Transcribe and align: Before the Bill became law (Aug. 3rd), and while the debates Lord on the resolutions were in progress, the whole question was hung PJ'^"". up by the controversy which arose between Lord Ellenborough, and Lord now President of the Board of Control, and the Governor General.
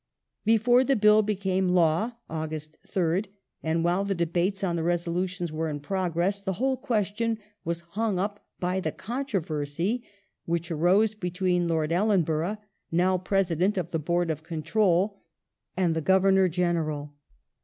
Before 0.45 0.83
the 0.83 0.95
Bill 0.95 1.21
became 1.21 1.69
law 1.69 2.13
(Aug. 2.27 2.49
3rd), 2.87 3.27
and 3.61 3.83
while 3.83 4.03
the 4.03 4.15
debates 4.15 4.63
Lord 4.63 4.71
on 4.71 4.75
the 4.75 4.81
resolutions 4.81 5.51
were 5.51 5.69
in 5.69 5.79
progress, 5.79 6.41
the 6.41 6.53
whole 6.53 6.75
question 6.75 7.37
was 7.63 7.81
hung 7.81 8.15
PJ'^"". 8.15 8.19
up 8.19 8.43
by 8.59 8.79
the 8.79 8.91
controversy 8.91 10.03
which 10.45 10.71
arose 10.71 11.13
between 11.13 11.67
Lord 11.67 11.91
Ellenborough, 11.91 12.47
and 12.47 12.57
Lord 12.57 12.67
now 12.91 13.17
President 13.19 13.77
of 13.77 13.91
the 13.91 13.99
Board 13.99 14.31
of 14.31 14.41
Control, 14.41 15.21
and 15.77 15.95
the 15.95 16.01
Governor 16.01 16.49
General. 16.49 17.13